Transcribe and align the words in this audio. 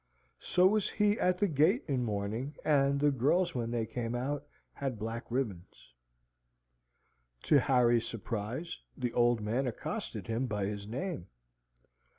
So 0.39 0.65
was 0.65 0.89
he 0.89 1.19
at 1.19 1.37
the 1.37 1.47
gate 1.47 1.83
in 1.87 2.03
mourning, 2.03 2.55
and 2.65 2.99
the 2.99 3.11
girls 3.11 3.53
when 3.53 3.69
they 3.69 3.85
came 3.85 4.15
out 4.15 4.47
had 4.73 4.97
black 4.97 5.25
ribbons. 5.29 5.93
To 7.43 7.59
Harry's 7.59 8.07
surprise, 8.07 8.81
the 8.97 9.13
old 9.13 9.41
man 9.41 9.67
accosted 9.67 10.25
him 10.25 10.47
by 10.47 10.65
his 10.65 10.87
name. 10.87 11.27